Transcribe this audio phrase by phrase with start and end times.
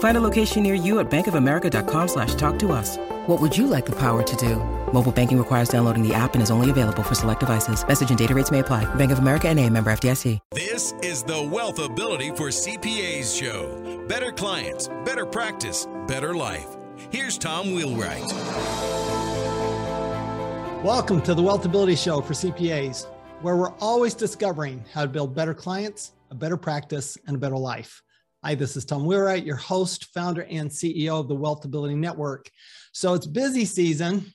[0.00, 2.96] Find a location near you at bankofamerica.com slash talk to us.
[3.26, 4.56] What would you like the power to do?
[4.94, 7.86] Mobile banking requires downloading the app and is only available for select devices.
[7.86, 8.86] Message and data rates may apply.
[8.94, 10.38] Bank of America and a member FDIC.
[10.52, 14.04] This is the Wealth Ability for CPAs show.
[14.08, 16.66] Better clients, better practice, better life.
[17.10, 18.24] Here's Tom Wheelwright.
[20.82, 23.06] Welcome to the Wealth Ability Show for CPAs,
[23.42, 27.58] where we're always discovering how to build better clients, a better practice, and a better
[27.58, 28.02] life.
[28.42, 32.50] Hi, this is Tom Wheelwright, your host, founder, and CEO of the Wealth Ability Network.
[32.92, 34.32] So it's busy season,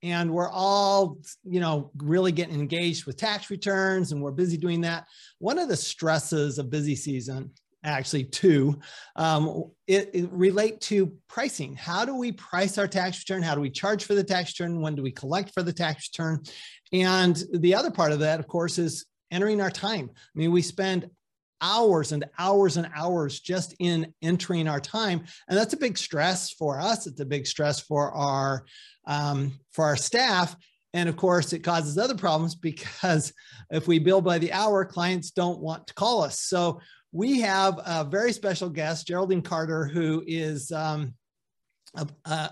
[0.00, 4.82] and we're all, you know, really getting engaged with tax returns, and we're busy doing
[4.82, 5.08] that.
[5.40, 7.50] One of the stresses of busy season,
[7.82, 8.78] actually, two,
[9.16, 11.74] um, it, it relate to pricing.
[11.74, 13.42] How do we price our tax return?
[13.42, 14.80] How do we charge for the tax return?
[14.80, 16.44] When do we collect for the tax return?
[16.92, 20.10] And the other part of that, of course, is entering our time.
[20.14, 21.10] I mean, we spend
[21.62, 25.24] hours and hours and hours just in entering our time.
[25.48, 27.06] And that's a big stress for us.
[27.06, 28.64] It's a big stress for our
[29.06, 30.56] um, for our staff.
[30.94, 33.32] And of course it causes other problems because
[33.70, 36.40] if we bill by the hour clients don't want to call us.
[36.40, 36.80] So
[37.12, 41.14] we have a very special guest geraldine carter who is um,
[41.94, 42.50] a, a,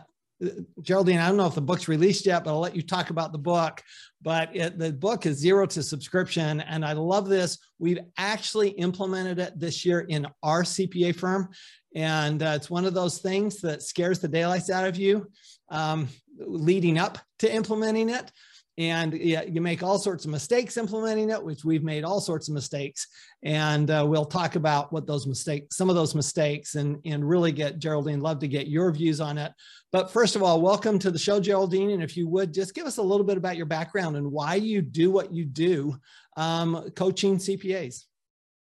[0.80, 3.32] Geraldine, I don't know if the book's released yet, but I'll let you talk about
[3.32, 3.82] the book.
[4.22, 6.60] But it, the book is zero to subscription.
[6.60, 7.58] And I love this.
[7.78, 11.48] We've actually implemented it this year in our CPA firm.
[11.94, 15.26] And uh, it's one of those things that scares the daylights out of you
[15.70, 16.08] um,
[16.38, 18.30] leading up to implementing it
[18.80, 22.54] and you make all sorts of mistakes implementing it which we've made all sorts of
[22.54, 23.06] mistakes.
[23.42, 27.52] And uh, we'll talk about what those mistakes some of those mistakes and and really
[27.52, 29.52] get geraldine love to get your views on it.
[29.92, 31.90] But first of all welcome to the show geraldine.
[31.90, 34.54] And if you would just give us a little bit about your background and why
[34.54, 35.98] you do what you do
[36.38, 38.06] um, coaching cpas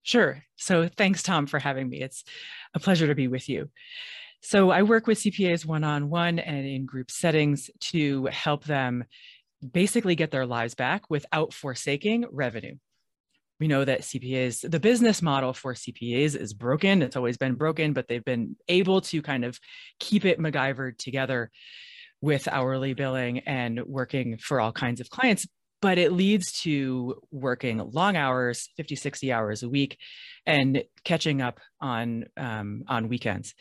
[0.02, 0.42] sure.
[0.56, 2.02] So thanks tom for having me.
[2.02, 2.24] It's
[2.74, 3.70] a pleasure to be with you.
[4.42, 9.04] So I work with CPAs one on one and in group settings to help them
[9.72, 12.76] basically get their lives back without forsaking revenue.
[13.60, 17.02] We know that CPAs, the business model for CPAs is broken.
[17.02, 19.58] It's always been broken, but they've been able to kind of
[20.00, 21.50] keep it MacGyvered together
[22.20, 25.46] with hourly billing and working for all kinds of clients.
[25.80, 29.98] But it leads to working long hours, 50, 60 hours a week,
[30.46, 33.54] and catching up on um, on weekends.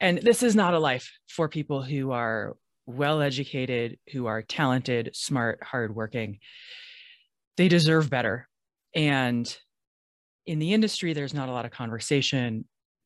[0.00, 2.56] And this is not a life for people who are
[2.86, 6.38] well educated, who are talented, smart, hardworking.
[7.56, 8.48] They deserve better.
[8.94, 9.54] And
[10.46, 12.64] in the industry, there's not a lot of conversation.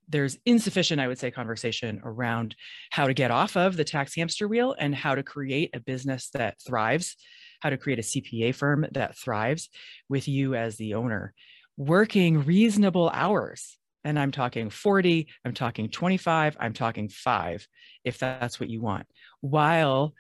[0.09, 2.55] There's insufficient, I would say, conversation around
[2.91, 6.29] how to get off of the tax hamster wheel and how to create a business
[6.35, 7.17] that thrives,
[7.61, 9.71] how to create a CPA firm that thrives
[10.09, 11.33] with you as the owner,
[11.77, 13.79] working reasonable hours.
[14.03, 17.67] And I'm talking 40, I'm talking 25, I'm talking five,
[18.05, 19.07] if that's what you want
[19.41, 20.15] while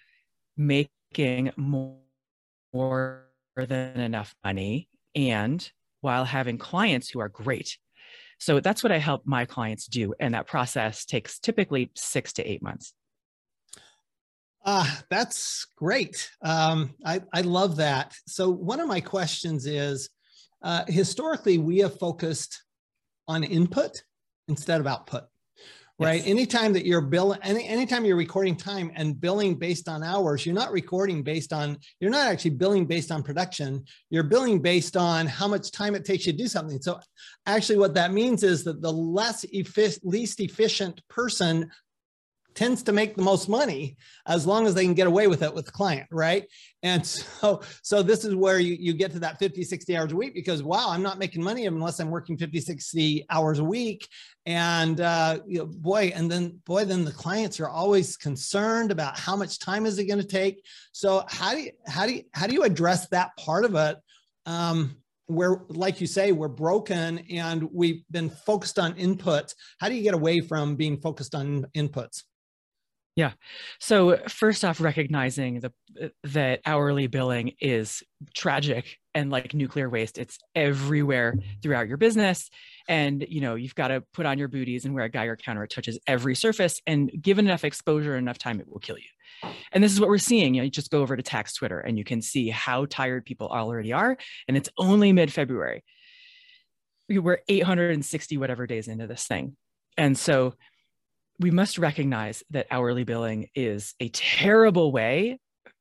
[0.56, 1.98] making more,
[2.72, 3.26] more
[3.56, 5.70] than enough money and
[6.00, 7.76] while having clients who are great.
[8.38, 10.14] So that's what I help my clients do.
[10.18, 12.94] And that process takes typically six to eight months.
[14.64, 16.30] Uh, that's great.
[16.42, 18.14] Um, I, I love that.
[18.26, 20.10] So, one of my questions is
[20.62, 22.62] uh, historically, we have focused
[23.26, 24.02] on input
[24.48, 25.24] instead of output
[26.00, 26.20] right?
[26.20, 26.26] Yes.
[26.26, 30.54] Anytime that you're billing, any anytime you're recording time and billing based on hours, you're
[30.54, 33.84] not recording based on, you're not actually billing based on production.
[34.08, 36.80] You're billing based on how much time it takes you to do something.
[36.80, 36.98] So
[37.46, 41.70] actually what that means is that the less efficient, least efficient person
[42.54, 45.54] tends to make the most money as long as they can get away with it
[45.54, 46.46] with the client right?
[46.82, 50.16] And so so this is where you, you get to that 50 60 hours a
[50.16, 54.08] week because wow i'm not making money unless i'm working 50 60 hours a week.
[54.46, 59.18] And uh, you know, boy and then boy then the clients are always concerned about
[59.18, 60.64] how much time is it going to take.
[60.92, 63.98] So how do you how do you how do you address that part of it?
[64.46, 64.96] Um,
[65.28, 69.54] we're like you say we're broken and we've been focused on inputs.
[69.78, 72.24] How do you get away from being focused on inputs
[73.20, 73.32] yeah.
[73.80, 75.72] So first off, recognizing the
[76.02, 78.02] uh, that hourly billing is
[78.34, 80.16] tragic and like nuclear waste.
[80.16, 82.48] It's everywhere throughout your business.
[82.88, 85.64] And you know, you've got to put on your booties and wear a Geiger counter.
[85.64, 86.80] It touches every surface.
[86.86, 89.50] And given enough exposure, enough time, it will kill you.
[89.70, 90.54] And this is what we're seeing.
[90.54, 93.26] You know, you just go over to tax Twitter and you can see how tired
[93.26, 94.16] people already are.
[94.48, 95.84] And it's only mid-February.
[97.10, 99.58] We're 860 whatever days into this thing.
[99.98, 100.54] And so
[101.40, 105.38] we must recognize that hourly billing is a terrible way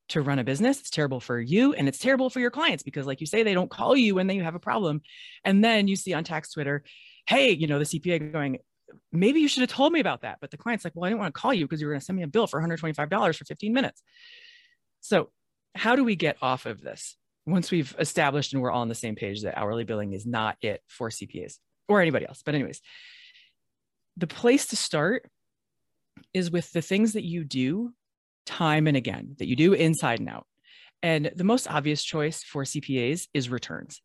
[0.07, 0.79] to run a business.
[0.79, 3.53] It's terrible for you and it's terrible for your clients because, like you say, they
[3.53, 5.01] don't call you when they have a problem.
[5.43, 6.83] And then you see on tax Twitter,
[7.27, 8.59] hey, you know, the CPA going,
[9.11, 10.37] maybe you should have told me about that.
[10.39, 11.99] But the client's like, well, I didn't want to call you because you were going
[11.99, 14.01] to send me a bill for $125 for 15 minutes.
[15.01, 15.29] So,
[15.75, 18.95] how do we get off of this once we've established and we're all on the
[18.95, 21.57] same page that hourly billing is not it for CPAs
[21.89, 22.41] or anybody else?
[22.45, 22.79] But, anyways,
[24.15, 25.29] the place to start
[26.33, 27.93] is with the things that you do
[28.45, 30.45] time and again, that you do inside and out.
[31.01, 34.01] And the most obvious choice for CPAs is returns,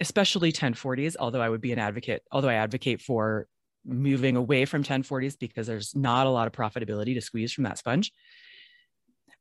[0.00, 3.46] especially 1040s, although I would be an advocate, although I advocate for
[3.84, 7.78] moving away from 1040s because there's not a lot of profitability to squeeze from that
[7.78, 8.12] sponge.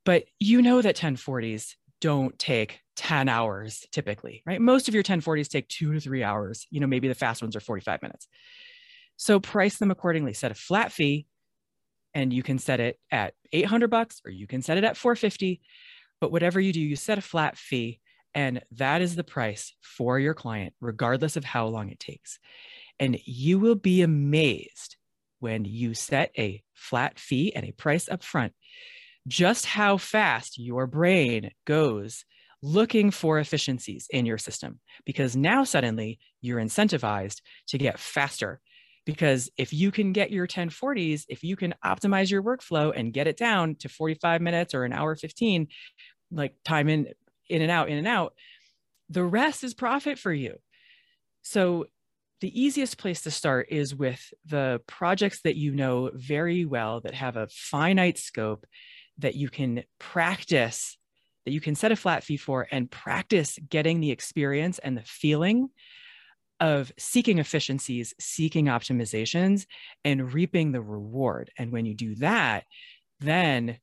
[0.05, 4.59] But you know that 1040s don't take 10 hours typically, right?
[4.59, 6.67] Most of your 1040s take two to three hours.
[6.69, 8.27] You know, maybe the fast ones are 45 minutes.
[9.15, 10.33] So price them accordingly.
[10.33, 11.25] Set a flat fee
[12.13, 15.61] and you can set it at 800 bucks or you can set it at 450
[16.21, 17.99] but whatever you do you set a flat fee
[18.35, 22.39] and that is the price for your client regardless of how long it takes.
[22.99, 24.97] And you will be amazed
[25.39, 28.53] when you set a flat fee and a price up front
[29.27, 32.25] just how fast your brain goes
[32.61, 38.61] looking for efficiencies in your system because now suddenly you're incentivized to get faster
[39.05, 43.27] because if you can get your 1040s if you can optimize your workflow and get
[43.27, 45.67] it down to 45 minutes or an hour 15
[46.31, 47.07] like time in
[47.49, 48.33] in and out in and out
[49.13, 50.57] the rest is profit for you.
[51.43, 51.85] So
[52.41, 57.13] the easiest place to start is with the projects that you know very well that
[57.13, 58.65] have a finite scope
[59.19, 60.97] that you can practice
[61.45, 65.03] that you can set a flat fee for and practice getting the experience and the
[65.03, 65.69] feeling
[66.63, 69.65] of seeking efficiencies, seeking optimizations,
[70.05, 71.51] and reaping the reward.
[71.57, 72.63] And when you do that,
[73.19, 73.79] then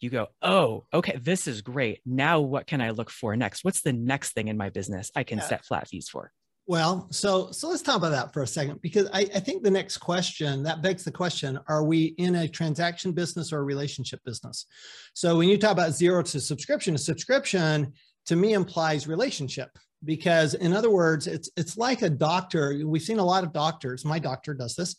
[0.00, 2.00] you go, oh, okay, this is great.
[2.06, 3.64] Now, what can I look for next?
[3.64, 5.44] What's the next thing in my business I can yeah.
[5.44, 6.32] set flat fees for?
[6.66, 9.70] Well, so so let's talk about that for a second because I, I think the
[9.70, 14.20] next question that begs the question: Are we in a transaction business or a relationship
[14.24, 14.66] business?
[15.14, 17.92] So when you talk about zero to subscription, a subscription
[18.24, 19.70] to me implies relationship
[20.06, 24.04] because in other words it's it's like a doctor we've seen a lot of doctors
[24.04, 24.96] my doctor does this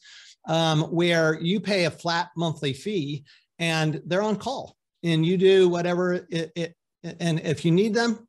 [0.48, 3.24] um, where you pay a flat monthly fee
[3.59, 6.75] and they're on call and you do whatever it, it
[7.19, 8.27] and if you need them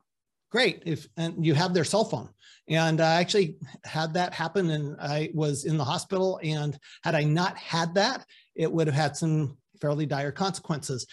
[0.50, 2.28] great if and you have their cell phone.
[2.68, 7.24] And i actually had that happen and i was in the hospital and had i
[7.24, 11.06] not had that it would have had some fairly dire consequences.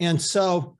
[0.00, 0.78] And so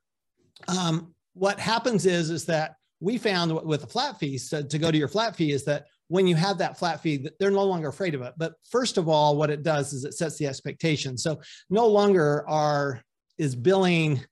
[0.69, 4.91] um, what happens is is that we found with the flat fee so to go
[4.91, 7.89] to your flat fee is that when you have that flat fee they're no longer
[7.89, 11.19] afraid of it but first of all what it does is it sets the expectation
[11.19, 13.03] so no longer are
[13.39, 14.25] is billing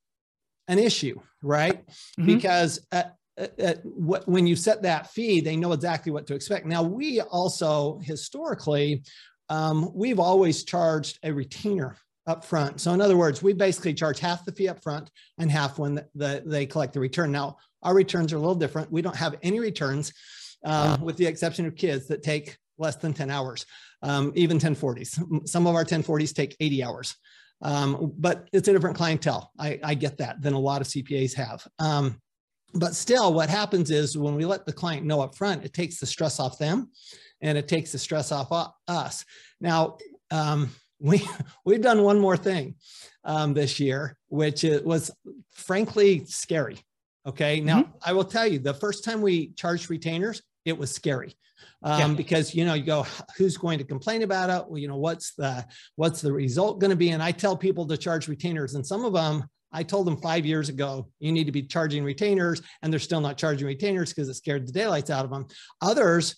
[0.69, 2.27] an issue right mm-hmm.
[2.27, 3.17] because at,
[3.59, 7.21] at, what, when you set that fee they know exactly what to expect now we
[7.21, 9.03] also historically
[9.49, 11.97] um, we've always charged a retainer
[12.27, 12.81] up front.
[12.81, 15.97] So in other words, we basically charge half the fee up front and half when
[15.97, 17.33] the, the, they collect the return.
[17.33, 18.91] Now, our returns are a little different.
[18.93, 20.13] We don't have any returns,
[20.65, 23.67] um, with the exception of kids that take less than 10 hours,
[24.03, 25.49] um, even 1040s.
[25.49, 27.17] Some of our 1040s take 80 hours.
[27.63, 29.53] Um, but it's a different clientele.
[29.59, 31.67] I, I, get that than a lot of CPAs have.
[31.79, 32.19] Um,
[32.73, 36.01] but still, what happens is when we let the client know up front, it takes
[36.01, 36.91] the stress off them
[37.43, 39.25] and it takes the stress off us.
[39.61, 39.99] Now,
[40.31, 40.71] um,
[41.01, 41.27] we
[41.65, 42.77] we've done one more thing
[43.25, 45.11] um, this year, which was
[45.51, 46.79] frankly scary.
[47.27, 47.61] Okay.
[47.61, 47.93] Now, mm-hmm.
[48.03, 51.35] I will tell you the first time we charged retainers, it was scary.
[51.83, 52.17] Um, yeah.
[52.17, 55.35] because you know you go who's going to complain about it well, you know what's
[55.35, 58.87] the what's the result going to be and i tell people to charge retainers and
[58.87, 62.62] some of them i told them five years ago you need to be charging retainers
[62.83, 65.47] and they're still not charging retainers because it scared the daylights out of them
[65.83, 66.37] others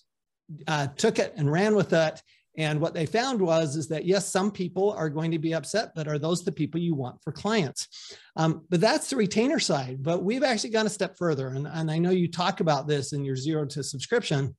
[0.66, 2.20] uh, took it and ran with it
[2.58, 5.92] And what they found was is that yes, some people are going to be upset,
[5.94, 7.88] but are those the people you want for clients?
[8.36, 10.02] Um, but that's the retainer side.
[10.02, 13.12] But we've actually gone a step further, and, and I know you talk about this
[13.12, 14.54] in your zero to subscription.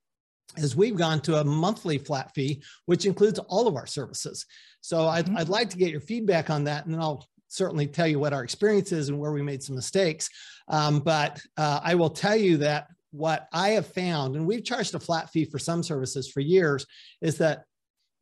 [0.57, 4.45] Is we've gone to a monthly flat fee, which includes all of our services.
[4.81, 5.37] So I'd, mm-hmm.
[5.37, 8.33] I'd like to get your feedback on that, and then I'll certainly tell you what
[8.33, 10.29] our experience is and where we made some mistakes.
[10.67, 14.95] Um, but uh, I will tell you that what I have found, and we've charged
[14.95, 16.85] a flat fee for some services for years,
[17.21, 17.63] is that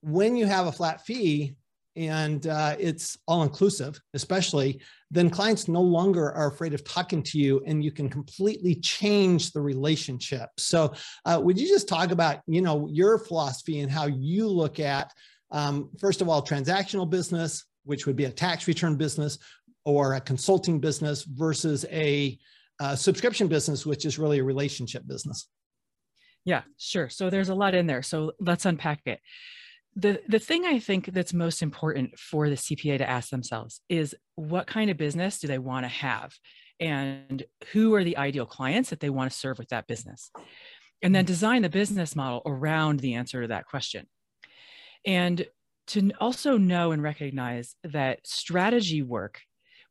[0.02, 1.56] when you have a flat fee
[1.96, 7.38] and uh, it's all inclusive, especially, then clients no longer are afraid of talking to
[7.38, 10.50] you and you can completely change the relationship.
[10.58, 10.94] So,
[11.26, 15.12] uh, would you just talk about, you know, your philosophy and how you look at,
[15.52, 19.38] um, first of all, transactional business, which would be a tax return business
[19.84, 22.38] or a consulting business versus a
[22.80, 25.50] uh, subscription business, which is really a relationship business?
[26.46, 27.10] Yeah, sure.
[27.10, 28.02] So there's a lot in there.
[28.02, 29.20] So let's unpack it
[29.96, 34.16] the the thing i think that's most important for the cpa to ask themselves is
[34.50, 36.34] what kind of business do they want to have?
[36.80, 40.32] And who are the ideal clients that they want to serve with that business?
[41.02, 41.28] And then mm.
[41.28, 44.08] design the business model around the answer to that question.
[45.06, 45.46] And
[45.88, 49.42] to also know and recognize that strategy work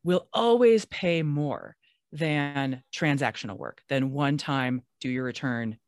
[0.02, 1.76] will always pay more
[2.12, 5.78] than transactional work than one time do your return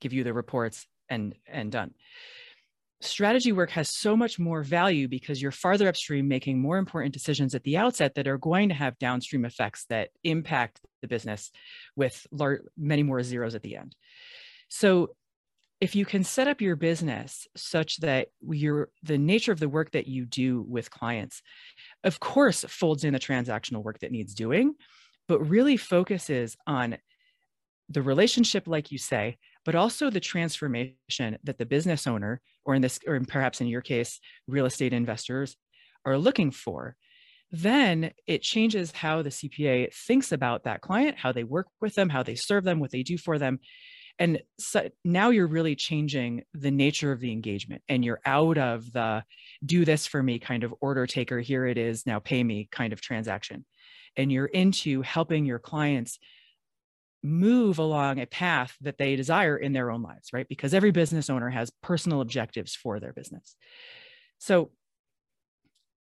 [0.00, 1.94] give you the reports and and done
[3.00, 7.54] strategy work has so much more value because you're farther upstream making more important decisions
[7.54, 11.50] at the outset that are going to have downstream effects that impact the business
[11.96, 12.26] with
[12.76, 13.96] many more zeros at the end.
[14.68, 15.10] So
[15.80, 19.92] if you can set up your business such that your the nature of the work
[19.92, 21.42] that you do with clients
[22.04, 24.74] of course folds in the transactional work that needs doing
[25.26, 26.98] but really focuses on
[27.88, 32.82] the relationship like you say but also the transformation that the business owner, or in
[32.82, 35.56] this, or perhaps in your case, real estate investors
[36.04, 36.96] are looking for,
[37.52, 42.08] then it changes how the CPA thinks about that client, how they work with them,
[42.08, 43.58] how they serve them, what they do for them.
[44.18, 48.92] And so now you're really changing the nature of the engagement and you're out of
[48.92, 49.24] the
[49.64, 52.92] do this for me kind of order taker, here it is, now pay me kind
[52.92, 53.64] of transaction.
[54.16, 56.18] And you're into helping your clients
[57.22, 60.48] move along a path that they desire in their own lives, right?
[60.48, 63.56] Because every business owner has personal objectives for their business.
[64.38, 64.70] So,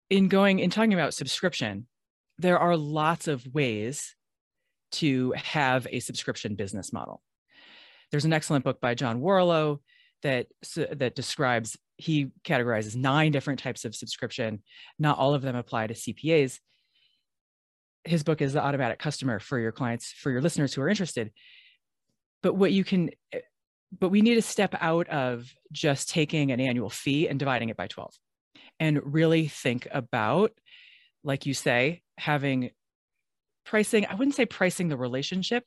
[0.09, 1.87] in going in talking about subscription,
[2.39, 4.15] there are lots of ways
[4.93, 7.23] to have a subscription business model.
[8.11, 9.79] There's an excellent book by John Warrillow
[10.23, 10.47] that
[10.93, 14.63] that describes he categorizes nine different types of subscription.
[14.99, 16.59] Not all of them apply to CPAs,
[18.05, 21.31] his book is the automatic customer for your clients for your listeners who are interested.
[22.43, 23.41] But what you can eh,
[23.99, 27.77] but we need to step out of just taking an annual fee and dividing it
[27.77, 28.15] by 12
[28.79, 30.53] and really think about
[31.25, 32.71] like you say having
[33.65, 35.65] pricing i wouldn't say pricing the relationship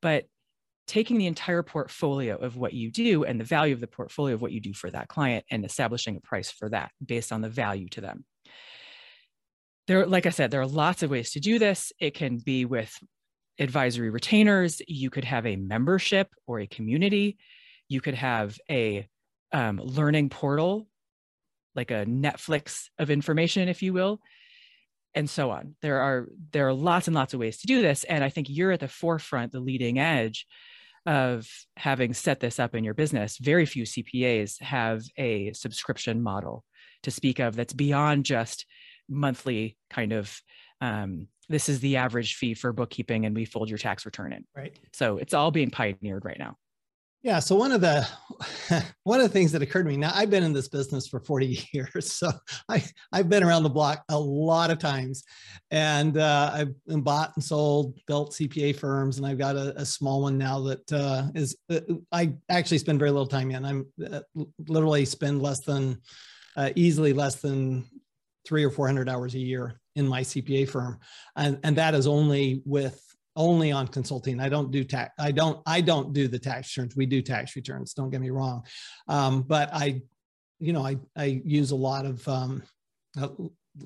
[0.00, 0.24] but
[0.88, 4.42] taking the entire portfolio of what you do and the value of the portfolio of
[4.42, 7.48] what you do for that client and establishing a price for that based on the
[7.48, 8.24] value to them
[9.86, 11.92] there, like I said, there are lots of ways to do this.
[11.98, 12.92] It can be with
[13.58, 14.80] advisory retainers.
[14.86, 17.38] You could have a membership or a community.
[17.88, 19.08] You could have a
[19.52, 20.86] um, learning portal,
[21.74, 24.20] like a Netflix of information, if you will,
[25.14, 25.74] and so on.
[25.82, 28.48] There are there are lots and lots of ways to do this, and I think
[28.48, 30.46] you're at the forefront, the leading edge
[31.04, 33.36] of having set this up in your business.
[33.38, 36.64] Very few CPAs have a subscription model
[37.02, 38.64] to speak of that's beyond just
[39.12, 40.40] monthly kind of
[40.80, 44.44] um, this is the average fee for bookkeeping and we fold your tax return in.
[44.56, 44.76] Right.
[44.92, 46.56] So it's all being pioneered right now.
[47.22, 48.06] Yeah so one of the
[49.04, 51.20] one of the things that occurred to me now i've been in this business for
[51.20, 52.32] 40 years so
[52.68, 55.22] i i've been around the block a lot of times.
[55.70, 60.22] And uh, i've bought and sold built cpa firms and i've got a, a small
[60.22, 63.64] one now that uh, is uh, i actually spend very little time in.
[63.64, 64.20] I'm uh,
[64.66, 66.00] literally spend less than
[66.56, 67.88] uh, easily less than
[68.46, 70.98] three or 400 hours a year in my CPA firm.
[71.36, 73.00] And, and that is only with
[73.34, 74.40] only on consulting.
[74.40, 75.12] I don't do tax.
[75.18, 76.96] I don't, I don't do the tax returns.
[76.96, 77.94] We do tax returns.
[77.94, 78.64] Don't get me wrong.
[79.08, 80.02] Um, but I,
[80.60, 82.62] you know, I, I use a lot of, um,
[83.16, 83.30] a,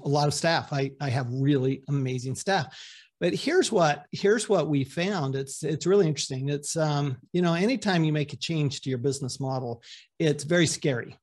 [0.05, 0.73] a lot of staff.
[0.73, 2.77] I, I have really amazing staff
[3.21, 7.55] but here's what here's what we found it's it's really interesting it's um, you know
[7.55, 9.83] anytime you make a change to your business model
[10.19, 11.17] it's very scary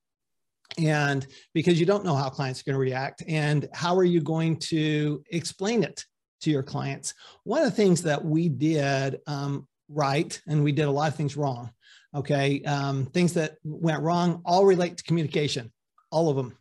[0.78, 4.22] and because you don't know how clients are going to react and how are you
[4.22, 6.06] going to explain it
[6.42, 7.14] to your clients
[7.44, 11.16] one of the things that we did um, right and we did a lot of
[11.16, 11.72] things wrong
[12.16, 15.72] okay um, things that went wrong all relate to communication
[16.14, 16.56] all of them.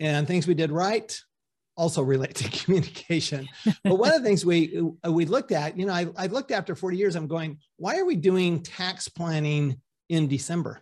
[0.00, 1.16] And things we did right
[1.76, 3.48] also relate to communication.
[3.84, 6.74] but one of the things we we looked at, you know, I, I looked after
[6.74, 10.80] 40 years, I'm going, why are we doing tax planning in December?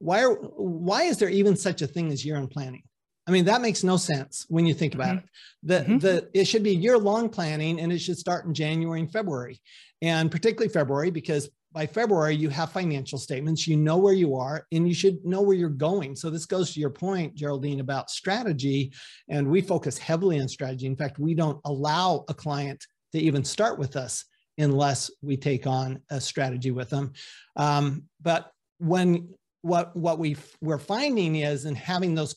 [0.00, 2.82] Why are why is there even such a thing as year-end planning?
[3.26, 5.18] I mean, that makes no sense when you think about mm-hmm.
[5.18, 5.30] it.
[5.62, 5.98] The, mm-hmm.
[5.98, 9.60] the, it should be year long planning and it should start in January and February,
[10.02, 14.66] and particularly February, because by February, you have financial statements, you know where you are,
[14.72, 16.16] and you should know where you're going.
[16.16, 18.92] So, this goes to your point, Geraldine, about strategy.
[19.28, 20.86] And we focus heavily on strategy.
[20.86, 24.24] In fact, we don't allow a client to even start with us
[24.58, 27.12] unless we take on a strategy with them.
[27.56, 29.28] Um, but when
[29.62, 32.36] what what we we're finding is in having those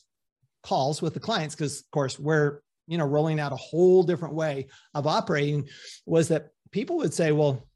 [0.62, 4.34] calls with the clients because of course we're you know rolling out a whole different
[4.34, 5.66] way of operating
[6.06, 7.66] was that people would say well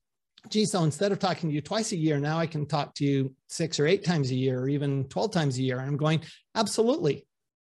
[0.49, 3.05] gee so instead of talking to you twice a year now i can talk to
[3.05, 5.79] you six or eight times a year or even 12 times a year.
[5.79, 6.21] And i'm going
[6.55, 7.25] absolutely.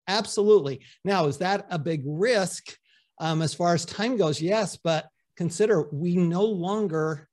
[0.09, 0.83] Absolutely.
[1.05, 2.77] Now is that a big risk
[3.19, 4.41] um, as far as time goes?
[4.41, 5.07] Yes but
[5.37, 7.29] consider we no longer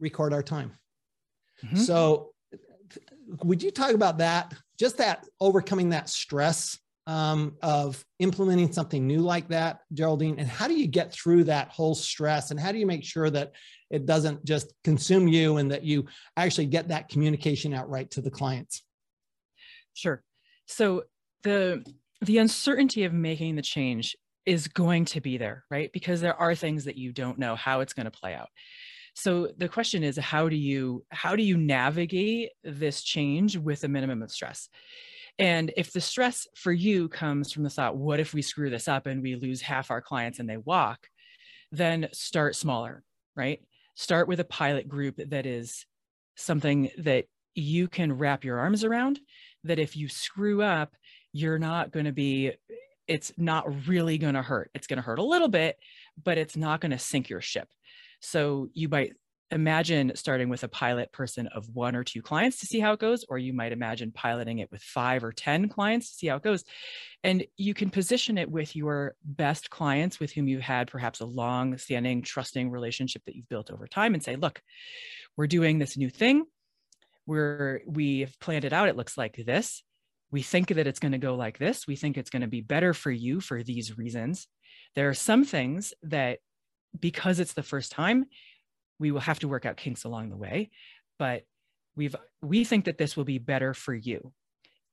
[0.00, 0.72] record our time.
[1.64, 1.76] Mm-hmm.
[1.76, 2.31] so
[3.44, 9.20] would you talk about that just that overcoming that stress um, of implementing something new
[9.20, 10.38] like that, Geraldine?
[10.38, 12.50] And how do you get through that whole stress?
[12.50, 13.52] And how do you make sure that
[13.90, 18.20] it doesn't just consume you and that you actually get that communication out right to
[18.20, 18.82] the clients?
[19.94, 20.22] Sure.
[20.66, 21.04] So
[21.42, 21.84] the
[22.20, 25.90] the uncertainty of making the change is going to be there, right?
[25.92, 28.48] Because there are things that you don't know how it's going to play out.
[29.14, 33.88] So the question is how do you how do you navigate this change with a
[33.88, 34.68] minimum of stress?
[35.38, 38.88] And if the stress for you comes from the thought, what if we screw this
[38.88, 41.08] up and we lose half our clients and they walk,
[41.70, 43.02] then start smaller,
[43.34, 43.60] right?
[43.94, 45.86] Start with a pilot group that is
[46.36, 49.20] something that you can wrap your arms around,
[49.64, 50.94] that if you screw up,
[51.32, 52.52] you're not going to be,
[53.06, 54.70] it's not really going to hurt.
[54.74, 55.76] It's going to hurt a little bit,
[56.22, 57.68] but it's not going to sink your ship.
[58.22, 59.12] So you might
[59.52, 63.00] imagine starting with a pilot person of one or two clients to see how it
[63.00, 66.36] goes, or you might imagine piloting it with five or 10 clients to see how
[66.36, 66.64] it goes.
[67.22, 71.26] And you can position it with your best clients with whom you've had perhaps a
[71.26, 74.62] long standing, trusting relationship that you've built over time and say, look,
[75.36, 76.44] we're doing this new thing.
[77.26, 78.88] We're, we've planned it out.
[78.88, 79.82] It looks like this.
[80.30, 81.86] We think that it's going to go like this.
[81.86, 84.46] We think it's going to be better for you for these reasons.
[84.94, 86.38] There are some things that
[86.98, 88.26] because it's the first time,
[88.98, 90.70] we will have to work out kinks along the way,
[91.18, 91.42] but
[91.96, 94.32] we've we think that this will be better for you.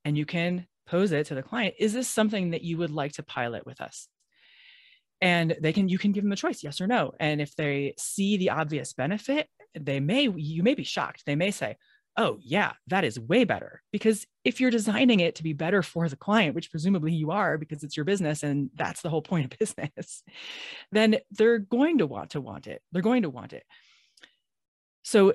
[0.06, 3.14] And you can pose it to the client, is this something that you would like
[3.14, 4.08] to pilot with us?
[5.22, 7.14] And they can you can give them a choice, yes or no.
[7.20, 9.48] And if they see the obvious benefit,
[9.80, 11.24] they may you may be shocked.
[11.26, 11.76] They may say,
[12.18, 13.82] oh, yeah, that is way better.
[13.92, 17.58] Because if you're designing it to be better for the client, which presumably you are
[17.58, 20.24] because it's your business and that's the whole point of business,
[20.92, 22.82] then they're going to want to want it.
[22.92, 23.64] They're going to want it.
[25.04, 25.34] So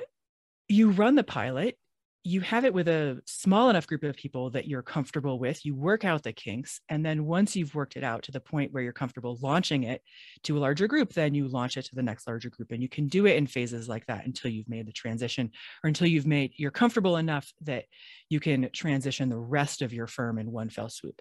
[0.69, 1.79] you run the pilot,
[2.27, 5.63] you have it with a small enough group of people that you're comfortable with.
[5.67, 6.81] You work out the kinks.
[6.89, 10.01] And then once you've worked it out to the point where you're comfortable launching it
[10.45, 12.73] to a larger group, then you launch it to the next larger group.
[12.73, 15.51] And you can do it in phases like that until you've made the transition
[15.85, 17.85] or until you've made, you're comfortable enough that
[18.31, 21.21] you can transition the rest of your firm in one fell swoop.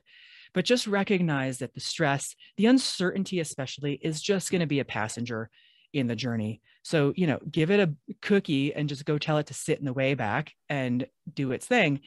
[0.53, 4.85] But just recognize that the stress, the uncertainty, especially, is just going to be a
[4.85, 5.49] passenger
[5.93, 6.61] in the journey.
[6.83, 9.85] So, you know, give it a cookie and just go tell it to sit in
[9.85, 12.01] the way back and do its thing.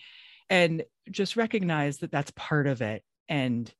[0.51, 3.03] And just recognize that that's part of it.
[3.29, 3.73] And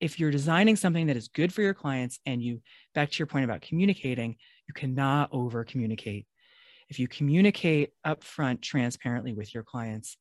[0.00, 2.60] if you're designing something that is good for your clients and you,
[2.94, 4.36] back to your point about communicating,
[4.68, 6.26] you cannot over communicate.
[6.88, 10.16] If you communicate upfront transparently with your clients,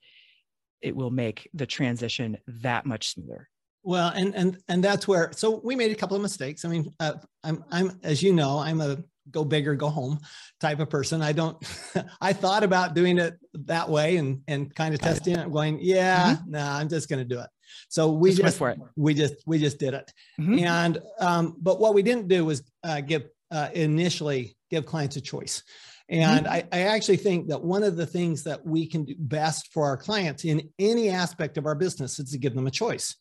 [0.82, 3.50] it will make the transition that much smoother.
[3.84, 5.32] Well, and and and that's where.
[5.34, 6.64] So we made a couple of mistakes.
[6.64, 8.98] I mean, uh, I'm I'm as you know, I'm a
[9.32, 10.20] go big or go home
[10.60, 11.22] type of person.
[11.22, 11.58] I don't,
[12.22, 16.36] I thought about doing it that way and, and kind of testing it, going, yeah,
[16.36, 16.52] mm-hmm.
[16.52, 17.50] nah, I'm just going to do it.
[17.90, 18.80] So we just, just for it.
[18.96, 20.12] we just, we just did it.
[20.40, 20.60] Mm-hmm.
[20.60, 25.22] And, um, but what we didn't do was uh, give, uh, initially give clients a
[25.22, 25.64] choice.
[26.10, 26.54] And mm-hmm.
[26.54, 29.86] I, I, actually think that one of the things that we can do best for
[29.86, 33.16] our clients in any aspect of our business is to give them a choice.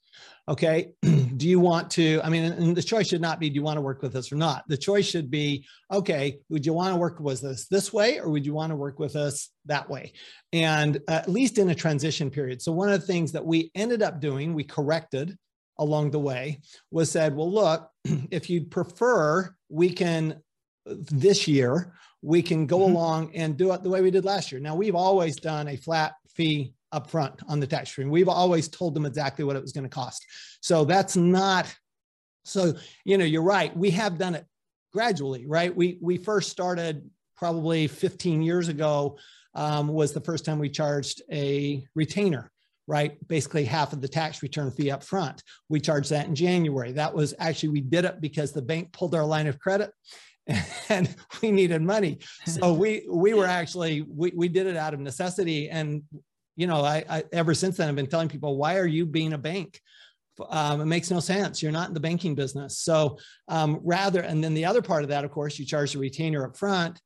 [0.48, 0.92] Okay.
[1.03, 2.20] do you want to?
[2.22, 4.33] I mean, and the choice should not be do you want to work with us
[4.33, 4.64] or not?
[4.68, 8.31] The choice should be okay, would you want to work with us this way or
[8.31, 10.12] would you want to work with us that way?
[10.53, 12.61] And uh, at least in a transition period.
[12.62, 15.37] So, one of the things that we ended up doing, we corrected
[15.79, 17.88] along the way, was said, well, look,
[18.31, 20.40] if you'd prefer, we can
[20.85, 22.94] this year we can go mm-hmm.
[22.94, 24.61] along and do it the way we did last year.
[24.61, 28.11] Now, we've always done a flat fee up front on the tax return.
[28.11, 30.24] We've always told them exactly what it was going to cost.
[30.61, 31.74] So that's not
[32.44, 32.74] so
[33.05, 33.76] you know you're right.
[33.76, 34.46] We have done it
[34.92, 35.74] gradually, right?
[35.74, 39.18] We we first started probably 15 years ago
[39.55, 42.52] um, was the first time we charged a retainer
[42.88, 43.16] right?
[43.28, 45.42] Basically half of the tax return fee up front.
[45.68, 46.92] We charged that in January.
[46.92, 49.92] That was actually, we did it because the bank pulled our line of credit
[50.88, 52.18] and we needed money.
[52.46, 55.70] So we we were actually we we did it out of necessity.
[55.70, 56.02] And
[56.56, 59.32] you know, I, I ever since then I've been telling people, why are you being
[59.32, 59.80] a bank?
[60.48, 61.62] Um, it makes no sense.
[61.62, 62.78] You're not in the banking business.
[62.78, 65.98] So um, rather, and then the other part of that, of course, you charge the
[65.98, 67.00] retainer up front.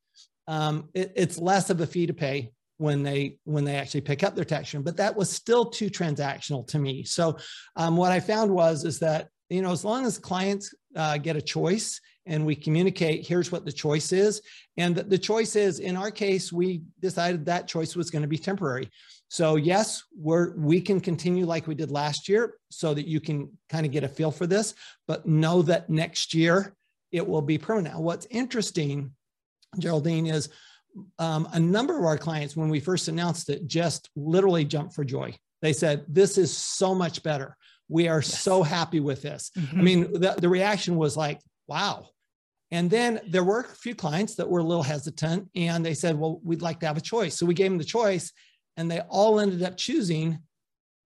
[0.46, 4.22] Um, it, it's less of a fee to pay when they when they actually pick
[4.22, 7.04] up their tax return, but that was still too transactional to me.
[7.04, 7.38] So
[7.74, 11.36] um, what I found was is that you know as long as clients uh, get
[11.36, 14.42] a choice and we communicate here's what the choice is
[14.76, 18.28] and the, the choice is in our case we decided that choice was going to
[18.28, 18.90] be temporary
[19.28, 23.50] so yes we're we can continue like we did last year so that you can
[23.68, 24.74] kind of get a feel for this
[25.06, 26.74] but know that next year
[27.12, 29.12] it will be permanent what's interesting
[29.78, 30.48] geraldine is
[31.18, 35.04] um, a number of our clients when we first announced it just literally jumped for
[35.04, 37.56] joy they said this is so much better
[37.88, 38.40] we are yes.
[38.40, 39.78] so happy with this mm-hmm.
[39.78, 42.06] i mean the, the reaction was like wow
[42.70, 46.18] and then there were a few clients that were a little hesitant and they said,
[46.18, 47.38] well, we'd like to have a choice.
[47.38, 48.32] So we gave them the choice
[48.76, 50.38] and they all ended up choosing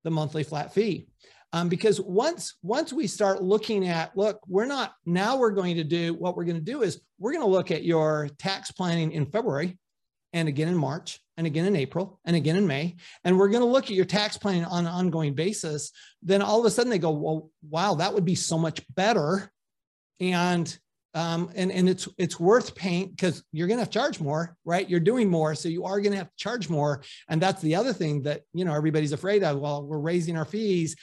[0.05, 1.07] the monthly flat fee.
[1.53, 5.85] Um, because once once we start looking at look we're not now we're going to
[5.85, 9.11] do what we're going to do is we're going to look at your tax planning
[9.11, 9.77] in february
[10.33, 13.65] and again in march and again in april and again in may and we're going
[13.65, 15.91] to look at your tax planning on an ongoing basis
[16.23, 19.51] then all of a sudden they go well wow that would be so much better
[20.21, 20.79] and
[21.14, 24.57] um, and and it's it's worth paying because you're going to have to charge more,
[24.64, 24.88] right?
[24.88, 27.75] You're doing more, so you are going to have to charge more, and that's the
[27.75, 29.59] other thing that you know everybody's afraid of.
[29.59, 30.94] Well, we're raising our fees.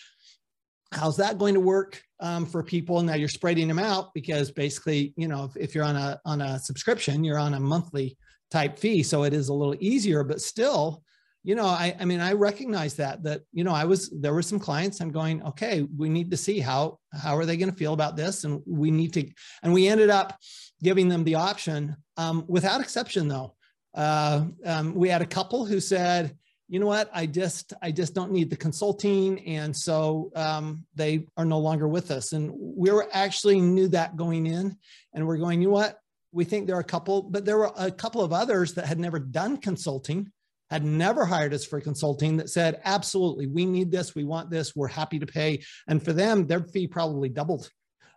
[0.94, 3.02] How's that going to work um, for people?
[3.02, 6.42] Now you're spreading them out because basically, you know, if, if you're on a on
[6.42, 8.18] a subscription, you're on a monthly
[8.50, 10.24] type fee, so it is a little easier.
[10.24, 11.04] But still,
[11.48, 14.42] you know, I, I mean, I recognize that, that, you know, I was, there were
[14.42, 17.78] some clients I'm going, okay, we need to see how, how are they going to
[17.78, 18.44] feel about this?
[18.44, 19.26] And we need to,
[19.64, 20.38] and we ended up
[20.84, 23.56] giving them the option um, without exception though.
[23.96, 26.36] Uh, um, we had a couple who said,
[26.68, 29.40] you know what, I just, I just don't need the consulting.
[29.48, 32.34] And so um, they are no longer with us.
[32.34, 34.76] And we were actually knew that going in
[35.14, 35.98] and we're going, you know what,
[36.34, 39.00] we think there are a couple, but there were a couple of others that had
[39.00, 40.30] never done consulting
[40.70, 44.76] had never hired us for consulting that said, absolutely, we need this, we want this,
[44.76, 45.64] we're happy to pay.
[45.88, 47.70] And for them, their fee probably doubled.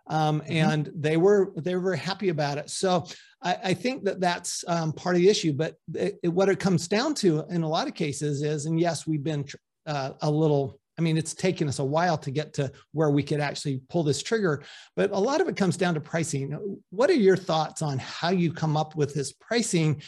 [0.07, 0.51] Um, mm-hmm.
[0.51, 2.69] and they were they were very happy about it.
[2.69, 3.05] So
[3.41, 5.53] I, I think that that's um, part of the issue.
[5.53, 8.79] But it, it, what it comes down to in a lot of cases is, and
[8.79, 9.45] yes, we've been
[9.85, 10.79] uh, a little.
[10.99, 14.03] I mean, it's taken us a while to get to where we could actually pull
[14.03, 14.63] this trigger,
[14.95, 16.79] but a lot of it comes down to pricing.
[16.89, 20.01] What are your thoughts on how you come up with this pricing?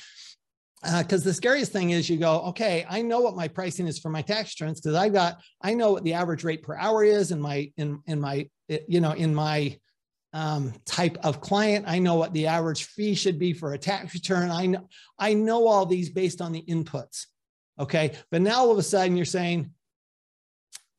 [0.84, 4.00] Because uh, the scariest thing is you go, okay, I know what my pricing is
[4.00, 7.04] for my tax returns because I got, I know what the average rate per hour
[7.04, 9.78] is in my, in, in my, you know, in my
[10.34, 11.86] um, type of client.
[11.88, 14.52] I know what the average fee should be for a tax return.
[14.52, 17.28] I know, I know all these based on the inputs.
[17.80, 18.14] Okay.
[18.30, 19.72] But now all of a sudden you're saying,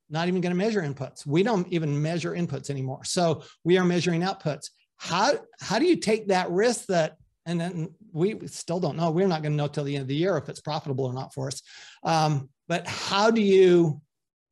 [0.09, 1.27] not even going to measure inputs.
[1.27, 3.05] We don't even measure inputs anymore.
[3.05, 4.70] So we are measuring outputs.
[4.97, 7.16] How, how do you take that risk that
[7.47, 9.11] and then we still don't know.
[9.11, 11.13] We're not going to know till the end of the year if it's profitable or
[11.13, 11.61] not for us.
[12.03, 14.01] Um, but how do you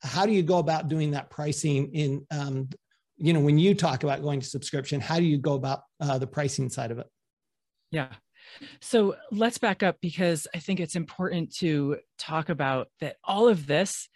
[0.02, 2.68] how do you go about doing that pricing in um,
[3.16, 5.00] you know when you talk about going to subscription?
[5.00, 7.06] How do you go about uh, the pricing side of it?
[7.90, 8.08] Yeah.
[8.80, 13.66] So let's back up because I think it's important to talk about that all of
[13.66, 14.08] this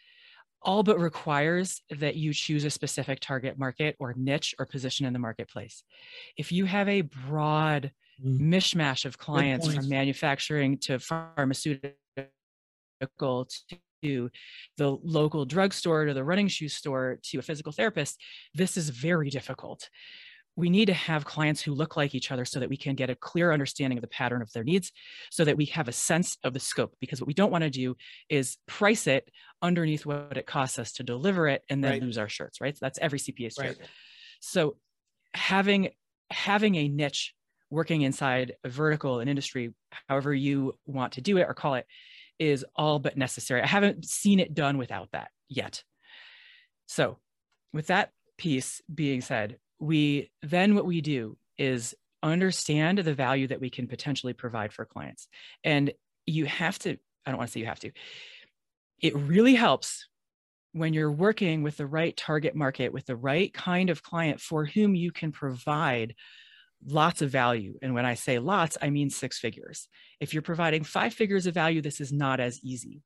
[0.63, 5.13] all but requires that you choose a specific target market or niche or position in
[5.13, 5.85] the marketplace.
[6.37, 7.93] If you have a broad
[8.25, 8.41] mm.
[8.41, 11.93] mishmash of clients from manufacturing to pharmaceutical
[14.03, 14.31] to
[14.77, 18.21] the local drugstore to the running shoe store to a physical therapist,
[18.55, 19.89] this is very difficult.
[20.59, 23.11] We need to have clients who look like each other so that we can get
[23.11, 24.91] a clear understanding of the pattern of their needs,
[25.31, 26.95] so that we have a sense of the scope.
[26.99, 27.95] Because what we don't want to do
[28.31, 32.03] is price it underneath what it costs us to deliver it and then right.
[32.03, 32.75] lose our shirts, right?
[32.75, 33.77] So that's every CPA's right.
[34.41, 34.77] So
[35.35, 35.91] having
[36.31, 37.35] having a niche
[37.71, 39.75] working inside a vertical, an industry,
[40.09, 41.87] however you want to do it or call it,
[42.39, 43.63] is all but necessary.
[43.63, 45.83] I haven't seen it done without that yet.
[46.87, 47.19] So,
[47.73, 53.61] with that piece being said, we then what we do is understand the value that
[53.61, 55.29] we can potentially provide for clients.
[55.65, 55.93] And
[56.27, 57.93] you have to, I don't want to say you have to,
[59.01, 60.09] it really helps
[60.73, 64.65] when you're working with the right target market, with the right kind of client for
[64.65, 66.15] whom you can provide
[66.85, 67.79] lots of value.
[67.83, 69.89] And when I say lots, I mean six figures.
[70.21, 73.03] If you're providing five figures of value, this is not as easy.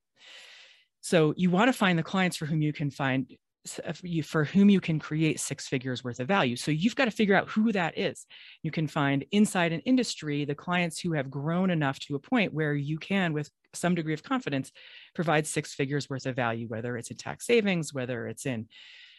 [1.01, 3.27] So you want to find the clients for whom you can find
[4.23, 6.55] for whom you can create six figures worth of value.
[6.55, 8.25] So you've got to figure out who that is.
[8.63, 12.53] You can find inside an industry the clients who have grown enough to a point
[12.53, 14.71] where you can, with some degree of confidence,
[15.13, 18.67] provide six figures worth of value, whether it's in tax savings, whether it's in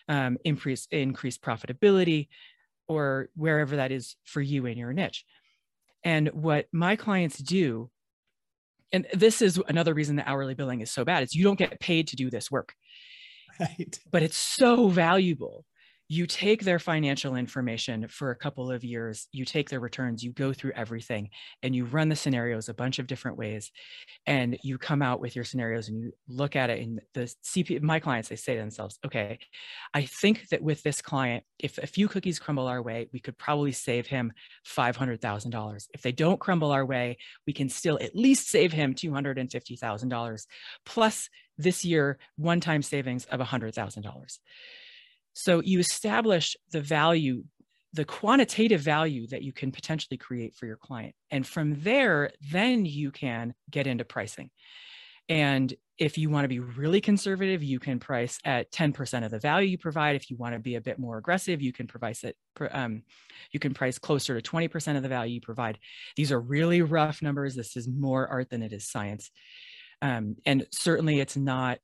[0.08, 2.28] um, increase, increased profitability,
[2.88, 5.24] or wherever that is for you in your niche.
[6.04, 7.90] And what my clients do
[8.92, 11.80] and this is another reason the hourly billing is so bad is you don't get
[11.80, 12.74] paid to do this work
[13.60, 15.64] right but it's so valuable
[16.12, 20.30] you take their financial information for a couple of years, you take their returns, you
[20.30, 21.30] go through everything,
[21.62, 23.72] and you run the scenarios a bunch of different ways.
[24.26, 26.82] And you come out with your scenarios and you look at it.
[26.82, 29.38] And the CP, my clients, they say to themselves, okay,
[29.94, 33.38] I think that with this client, if a few cookies crumble our way, we could
[33.38, 34.34] probably save him
[34.66, 35.86] $500,000.
[35.94, 40.46] If they don't crumble our way, we can still at least save him $250,000
[40.84, 44.38] plus this year one time savings of $100,000.
[45.34, 47.44] So you establish the value,
[47.92, 51.14] the quantitative value that you can potentially create for your client.
[51.30, 54.50] And from there, then you can get into pricing.
[55.28, 59.38] And if you want to be really conservative, you can price at 10% of the
[59.38, 60.16] value you provide.
[60.16, 62.36] If you want to be a bit more aggressive, you can price it,
[62.72, 63.02] um,
[63.52, 65.78] you can price closer to 20% of the value you provide.
[66.16, 67.54] These are really rough numbers.
[67.54, 69.30] This is more art than it is science.
[70.00, 71.78] Um, and certainly it's not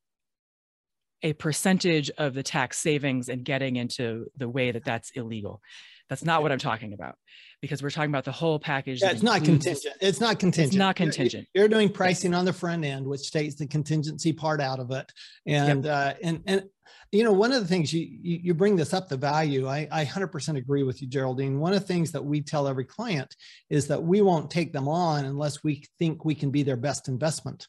[1.23, 5.61] a percentage of the tax savings and getting into the way that that's illegal.
[6.09, 7.17] That's not what I'm talking about
[7.61, 9.03] because we're talking about the whole package.
[9.03, 9.97] Yeah, it's not contingent.
[10.01, 10.69] It's not contingent.
[10.69, 11.49] It's not contingent.
[11.53, 14.91] You're, you're doing pricing on the front end, which takes the contingency part out of
[14.91, 15.13] it.
[15.47, 15.95] And yep.
[15.95, 16.65] uh, and and
[17.13, 19.67] you know, one of the things you you, you bring this up, the value.
[19.67, 21.59] I, I 100% agree with you, Geraldine.
[21.59, 23.35] One of the things that we tell every client
[23.69, 27.09] is that we won't take them on unless we think we can be their best
[27.09, 27.67] investment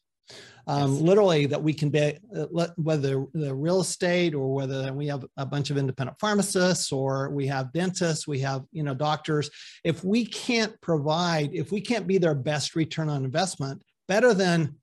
[0.69, 1.01] um, yes.
[1.01, 5.45] literally that we can be uh, whether the real estate or whether we have a
[5.45, 9.49] bunch of independent pharmacists or we have dentists we have you know doctors
[9.83, 14.75] if we can't provide if we can't be their best return on investment better than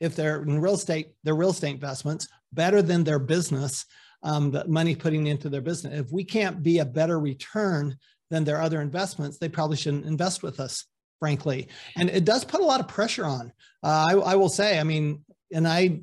[0.00, 3.84] if they're in real estate their real estate investments better than their business
[4.22, 7.96] um, the money putting into their business if we can't be a better return
[8.30, 10.86] than their other investments they probably shouldn't invest with us
[11.24, 11.68] frankly.
[11.96, 13.50] And it does put a lot of pressure on.
[13.82, 16.00] Uh, I, I, will say, I mean, and I,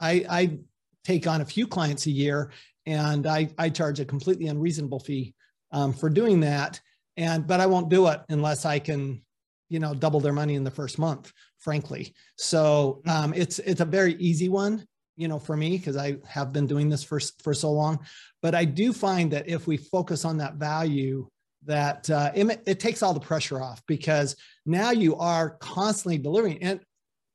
[0.00, 0.58] I, I
[1.04, 2.50] take on a few clients a year,
[2.86, 5.34] and I, I charge a completely unreasonable fee
[5.72, 6.80] um, for doing that.
[7.18, 9.20] And but I won't do it unless I can,
[9.68, 11.30] you know, double their money in the first month.
[11.58, 16.16] Frankly, so um, it's it's a very easy one you know for me because i
[16.26, 18.00] have been doing this for for so long
[18.42, 21.24] but i do find that if we focus on that value
[21.66, 26.62] that uh, it, it takes all the pressure off because now you are constantly delivering.
[26.62, 26.80] And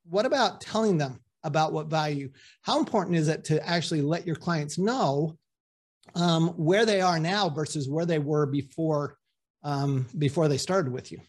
[0.10, 2.30] what about telling them about what value?
[2.62, 5.38] How important is it to actually let your clients know
[6.16, 9.18] um, where they are now versus where they were before
[9.64, 11.20] um, before they started with you?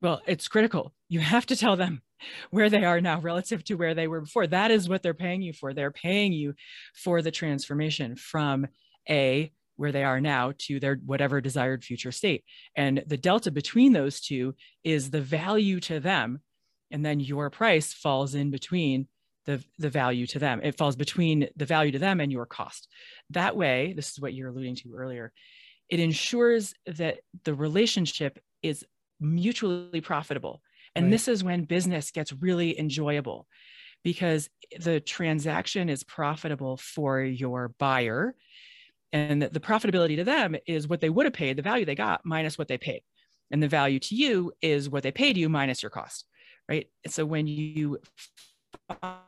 [0.00, 0.92] Well, it's critical.
[1.08, 2.02] You have to tell them
[2.50, 4.46] where they are now relative to where they were before.
[4.46, 5.72] That is what they're paying you for.
[5.72, 6.54] They're paying you
[6.94, 8.66] for the transformation from
[9.08, 12.44] a where they are now to their whatever desired future state.
[12.76, 16.38] And the delta between those two is the value to them.
[16.92, 19.08] And then your price falls in between
[19.44, 20.60] the, the value to them.
[20.62, 22.86] It falls between the value to them and your cost.
[23.30, 25.32] That way, this is what you're alluding to earlier,
[25.88, 28.84] it ensures that the relationship is
[29.18, 30.62] mutually profitable.
[30.94, 31.10] And right.
[31.10, 33.48] this is when business gets really enjoyable
[34.04, 38.36] because the transaction is profitable for your buyer
[39.12, 42.22] and the profitability to them is what they would have paid the value they got
[42.24, 43.02] minus what they paid.
[43.50, 46.26] And the value to you is what they paid you minus your cost
[46.68, 46.88] right?
[47.04, 47.98] And so when you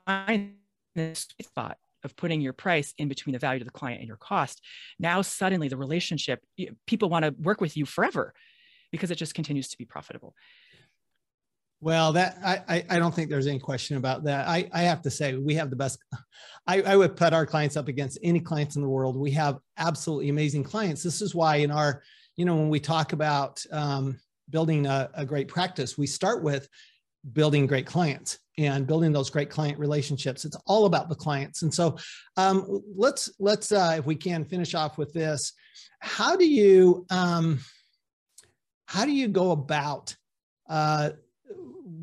[0.07, 0.55] find
[0.95, 4.19] this spot of putting your price in between the value to the client and your
[4.19, 4.61] cost
[4.99, 6.41] now suddenly the relationship
[6.87, 8.35] people want to work with you forever
[8.93, 10.35] because it just continues to be profitable
[11.85, 14.49] well, that I, I don't think there's any question about that.
[14.49, 15.99] I, I have to say we have the best.
[16.67, 19.19] I, I would put our clients up against any clients in the world.
[19.19, 21.03] We have absolutely amazing clients.
[21.03, 22.03] This is why in our,
[22.37, 24.19] you know, when we talk about um,
[24.49, 26.71] building a, a great practice, we start with
[27.35, 30.47] building great clients and building those great client relationships.
[30.47, 31.61] It's all about the clients.
[31.61, 31.99] And so
[32.39, 35.53] um, let's let's uh, if we can finish off with this.
[35.99, 37.59] How do you um,
[38.87, 40.17] how do you go about
[40.67, 41.11] uh,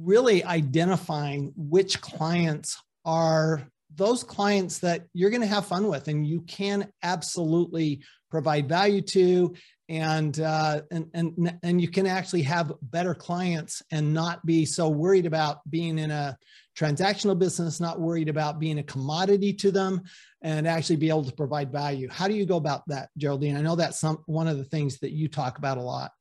[0.03, 6.25] really identifying which clients are those clients that you're going to have fun with and
[6.25, 9.53] you can absolutely provide value to
[9.89, 14.87] and uh, and and and you can actually have better clients and not be so
[14.87, 16.37] worried about being in a
[16.77, 20.01] transactional business not worried about being a commodity to them
[20.41, 22.07] and actually be able to provide value.
[22.09, 23.57] How do you go about that geraldine?
[23.57, 26.11] I know that's some one of the things that you talk about a lot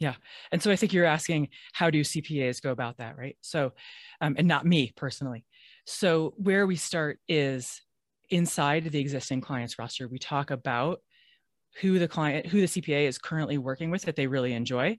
[0.00, 0.14] yeah.
[0.50, 3.36] And so I think you're asking how do CPAs go about that, right?
[3.40, 3.72] So,
[4.20, 5.44] um, and not me personally.
[5.86, 7.80] So, where we start is
[8.30, 11.00] inside the existing clients roster, we talk about
[11.80, 14.98] who the client, who the CPA is currently working with that they really enjoy.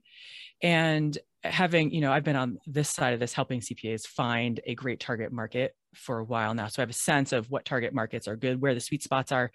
[0.62, 4.74] And having, you know, I've been on this side of this helping CPAs find a
[4.74, 6.68] great target market for a while now.
[6.68, 9.32] So I have a sense of what target markets are good, where the sweet spots
[9.32, 9.50] are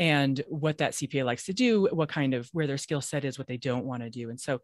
[0.00, 3.38] and what that CPA likes to do, what kind of where their skill set is,
[3.38, 4.30] what they don't want to do.
[4.30, 4.60] And so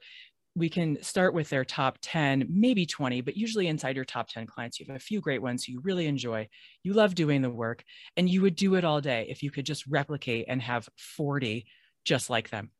[0.56, 4.46] we can start with their top 10, maybe 20, but usually inside your top 10
[4.46, 6.48] clients, you have a few great ones you really enjoy.
[6.82, 7.84] You love doing the work,
[8.16, 11.66] and you would do it all day if you could just replicate and have 40
[12.06, 12.70] just like them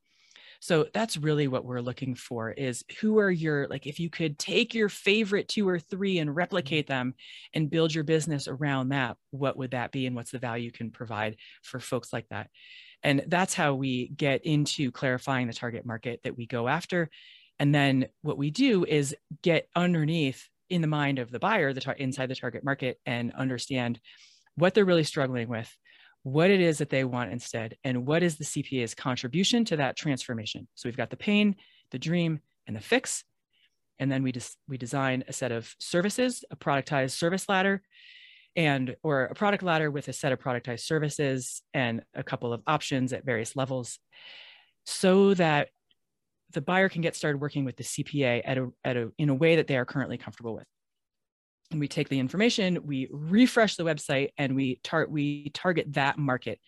[0.60, 4.38] so that's really what we're looking for is who are your like if you could
[4.38, 6.38] take your favorite two or three and mm-hmm.
[6.38, 7.14] replicate them
[7.54, 10.72] and build your business around that what would that be and what's the value you
[10.72, 12.48] can provide for folks like that
[13.02, 17.10] and that's how we get into clarifying the target market that we go after
[17.58, 21.80] and then what we do is get underneath in the mind of the buyer the
[21.80, 24.00] tar- inside the target market and understand
[24.56, 25.76] what they're really struggling with
[26.26, 29.96] what it is that they want instead, and what is the CPA's contribution to that
[29.96, 30.66] transformation.
[30.74, 31.54] So we've got the pain,
[31.92, 33.22] the dream, and the fix.
[34.00, 37.80] And then we just we design a set of services, a productized service ladder,
[38.56, 42.60] and or a product ladder with a set of productized services and a couple of
[42.66, 44.00] options at various levels,
[44.84, 45.68] so that
[46.54, 49.34] the buyer can get started working with the CPA at a, at a in a
[49.34, 50.66] way that they are currently comfortable with
[51.70, 56.18] and we take the information, we refresh the website, and we tar- we target that
[56.18, 56.60] market,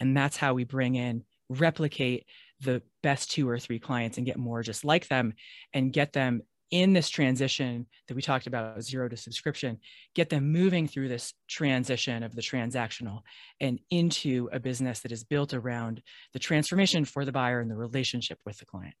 [0.00, 2.26] and that's how we bring in replicate
[2.60, 5.34] the best two or three clients and get more just like them,
[5.72, 9.78] and get them in this transition that we talked about zero to subscription
[10.14, 13.20] get them moving through this transition of the transactional
[13.60, 17.76] and into a business that is built around the transformation for the buyer and the
[17.76, 18.94] relationship with the client.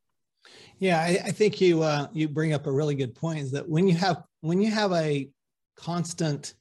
[0.78, 3.68] Yeah i, I think you uh, you bring up a really good point is that
[3.68, 5.28] when you have when you have a
[5.76, 6.54] constant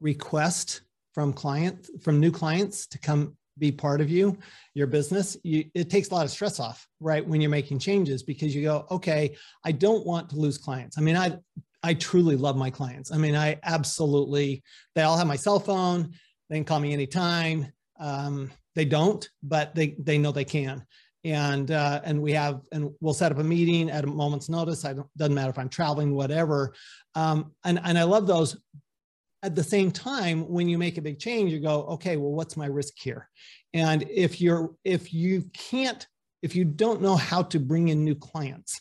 [0.00, 4.36] request from client from new clients to come be part of you
[4.74, 8.22] your business you, it takes a lot of stress off right when you're making changes
[8.22, 10.96] because you go okay i don't want to lose clients.
[10.96, 11.36] I mean i
[11.82, 13.12] i truly love my clients.
[13.12, 14.62] I mean i absolutely
[14.94, 16.12] they all have my cell phone.
[16.48, 17.72] They can call me anytime.
[17.98, 20.84] Um, they don't but they they know they can
[21.24, 24.84] and uh, and we have and we'll set up a meeting at a moment's notice.
[24.84, 26.74] I don't doesn't matter if I'm traveling, whatever.
[27.14, 28.56] Um, and and I love those.
[29.42, 32.58] At the same time, when you make a big change, you go, okay, well, what's
[32.58, 33.26] my risk here?
[33.72, 36.06] And if you're if you can't
[36.42, 38.80] if you don't know how to bring in new clients,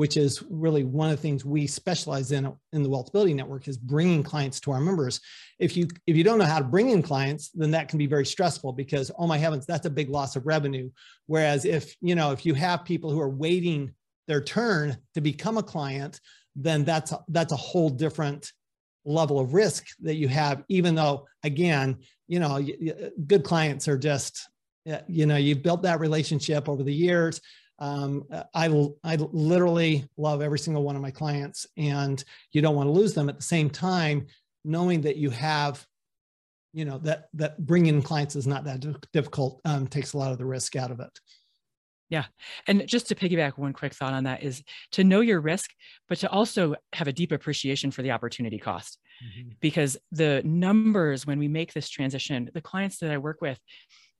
[0.00, 3.76] which is really one of the things we specialize in in the Wealthability Network is
[3.76, 5.20] bringing clients to our members.
[5.58, 8.06] If you if you don't know how to bring in clients, then that can be
[8.06, 10.88] very stressful because oh my heavens, that's a big loss of revenue.
[11.26, 13.92] Whereas if you know if you have people who are waiting
[14.26, 16.18] their turn to become a client,
[16.56, 18.50] then that's a, that's a whole different
[19.04, 20.64] level of risk that you have.
[20.70, 22.58] Even though again, you know,
[23.26, 24.48] good clients are just
[25.08, 27.42] you know you've built that relationship over the years
[27.80, 28.66] um, I,
[29.02, 33.14] I literally love every single one of my clients and you don't want to lose
[33.14, 34.26] them at the same time
[34.64, 35.84] knowing that you have
[36.72, 40.38] you know that that bringing clients is not that difficult um, takes a lot of
[40.38, 41.18] the risk out of it
[42.10, 42.24] yeah.
[42.66, 45.70] And just to piggyback one quick thought on that is to know your risk,
[46.08, 48.98] but to also have a deep appreciation for the opportunity cost.
[49.24, 49.50] Mm-hmm.
[49.60, 53.60] Because the numbers, when we make this transition, the clients that I work with,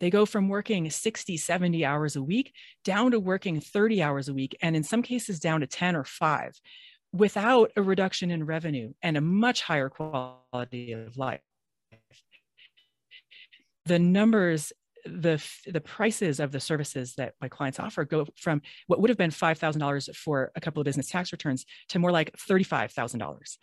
[0.00, 4.34] they go from working 60, 70 hours a week down to working 30 hours a
[4.34, 6.58] week, and in some cases down to 10 or five
[7.12, 11.40] without a reduction in revenue and a much higher quality of life.
[13.86, 14.72] The numbers
[15.04, 19.16] the the prices of the services that my clients offer go from what would have
[19.16, 22.64] been five thousand dollars for a couple of business tax returns to more like thirty
[22.64, 23.58] five thousand dollars.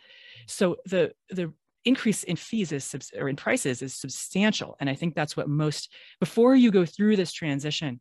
[0.46, 1.52] So the the
[1.88, 5.92] increase in fees is or in prices is substantial and i think that's what most
[6.20, 7.98] before you go through this transition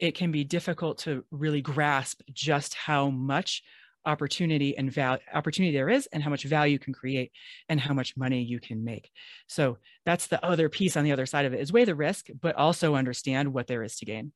[0.00, 3.62] it can be difficult to really grasp just how much
[4.06, 7.32] opportunity and value opportunity there is and how much value you can create
[7.68, 9.10] and how much money you can make.
[9.46, 12.28] So that's the other piece on the other side of it is weigh the risk
[12.40, 14.32] but also understand what there is to gain.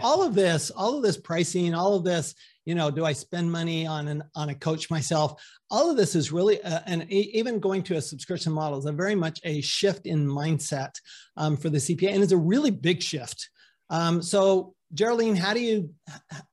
[0.00, 2.34] All of this all of this pricing all of this
[2.68, 5.42] you know, do I spend money on an on a coach myself?
[5.70, 8.92] All of this is really, uh, and even going to a subscription model is a
[8.92, 10.90] very much a shift in mindset
[11.38, 13.48] um, for the CPA, and it's a really big shift.
[13.88, 15.88] Um, so, Geraldine, how do you,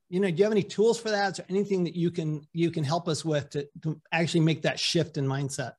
[0.09, 2.71] you know, do you have any tools for that or anything that you can you
[2.71, 5.73] can help us with to, to actually make that shift in mindset?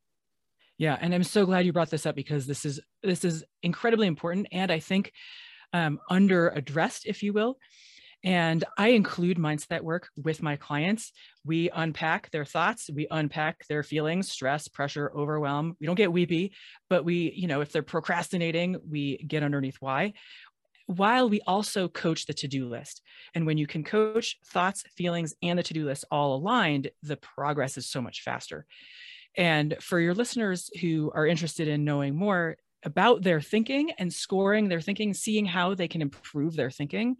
[0.76, 4.06] Yeah, and I'm so glad you brought this up because this is this is incredibly
[4.06, 5.12] important, and I think
[5.72, 7.56] um, under addressed, if you will.
[8.24, 11.12] And I include mindset work with my clients.
[11.44, 15.76] We unpack their thoughts, we unpack their feelings, stress, pressure, overwhelm.
[15.80, 16.52] We don't get weepy,
[16.90, 20.14] but we, you know, if they're procrastinating, we get underneath why.
[20.86, 23.02] While we also coach the to do list.
[23.34, 27.16] And when you can coach thoughts, feelings, and the to do list all aligned, the
[27.16, 28.66] progress is so much faster.
[29.36, 34.68] And for your listeners who are interested in knowing more about their thinking and scoring
[34.68, 37.16] their thinking, seeing how they can improve their thinking,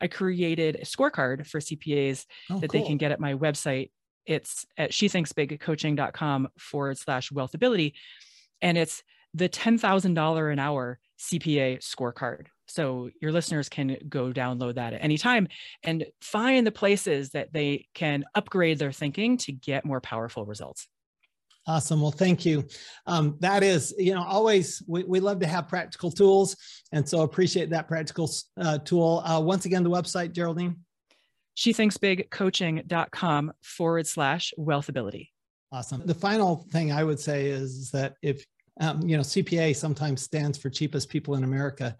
[0.00, 2.80] I created a scorecard for CPAs oh, that cool.
[2.80, 3.90] they can get at my website.
[4.26, 7.94] It's at shethinksbigcoaching.com forward slash wealthability.
[8.60, 9.02] And it's
[9.34, 12.46] the $10,000 an hour CPA scorecard.
[12.66, 15.48] So your listeners can go download that at any time
[15.82, 20.86] and find the places that they can upgrade their thinking to get more powerful results.
[21.68, 22.00] Awesome.
[22.00, 22.66] Well, thank you.
[23.06, 26.56] Um, that is, you know, always we, we love to have practical tools.
[26.92, 29.22] And so appreciate that practical uh, tool.
[29.22, 30.76] Uh, once again, the website, Geraldine.
[31.52, 35.28] She thinks big coaching.com forward slash wealthability.
[35.70, 36.06] Awesome.
[36.06, 38.46] The final thing I would say is that if,
[38.80, 41.94] um, you know, CPA sometimes stands for cheapest people in America.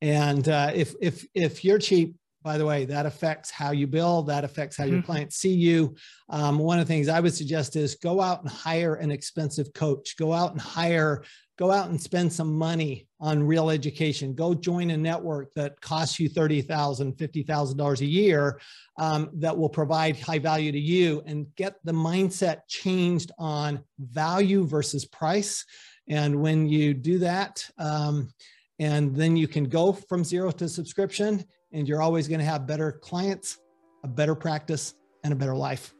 [0.00, 4.22] And uh, if, if, if you're cheap, by the way, that affects how you bill,
[4.24, 4.94] that affects how mm-hmm.
[4.94, 5.94] your clients see you.
[6.28, 9.72] Um, one of the things I would suggest is go out and hire an expensive
[9.72, 11.22] coach, go out and hire,
[11.58, 16.18] go out and spend some money on real education, go join a network that costs
[16.18, 18.60] you $30,000, $50,000 a year
[18.98, 24.66] um, that will provide high value to you and get the mindset changed on value
[24.66, 25.64] versus price.
[26.08, 28.32] And when you do that, um,
[28.78, 32.66] and then you can go from zero to subscription and you're always going to have
[32.66, 33.58] better clients,
[34.04, 34.94] a better practice,
[35.24, 35.94] and a better life.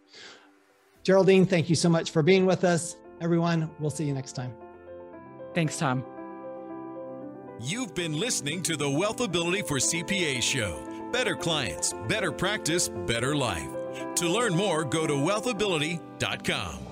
[1.02, 2.96] Geraldine, thank you so much for being with us.
[3.20, 4.54] Everyone, we'll see you next time.
[5.54, 6.04] Thanks, Tom.
[7.60, 11.10] You've been listening to the Wealthability for CPA show.
[11.12, 13.68] Better clients, better practice, better life.
[14.16, 16.91] To learn more, go to wealthability.com.